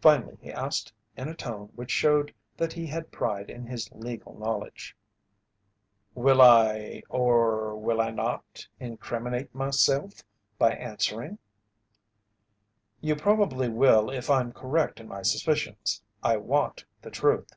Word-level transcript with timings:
Finally 0.00 0.38
he 0.40 0.52
asked 0.52 0.92
in 1.16 1.26
a 1.26 1.34
tone 1.34 1.70
which 1.74 1.90
showed 1.90 2.32
that 2.56 2.74
he 2.74 2.86
had 2.86 3.10
pride 3.10 3.50
in 3.50 3.66
his 3.66 3.90
legal 3.90 4.38
knowledge: 4.38 4.96
"Will 6.14 6.40
I 6.40 7.02
or 7.08 7.74
will 7.76 8.00
I 8.00 8.12
not 8.12 8.68
incriminate 8.78 9.52
myself 9.52 10.22
by 10.56 10.70
answering?" 10.70 11.38
"You 13.00 13.16
probably 13.16 13.68
will 13.68 14.08
if 14.08 14.30
I'm 14.30 14.52
correct 14.52 15.00
in 15.00 15.08
my 15.08 15.22
suspicions. 15.22 16.00
I 16.22 16.36
want 16.36 16.84
the 17.02 17.10
truth." 17.10 17.50